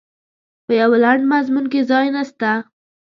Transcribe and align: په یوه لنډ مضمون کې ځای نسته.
په 0.65 0.71
یوه 0.81 0.97
لنډ 1.03 1.23
مضمون 1.33 1.65
کې 1.71 1.81
ځای 1.89 2.07
نسته. 2.15 2.49